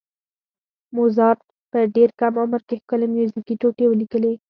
موزارټ 0.95 1.39
په 1.71 1.79
ډېر 1.95 2.09
کم 2.19 2.33
عمر 2.43 2.61
کې 2.67 2.75
ښکلې 2.81 3.07
میوزیکي 3.15 3.53
ټوټې 3.61 3.85
ولیکلې. 3.89 4.33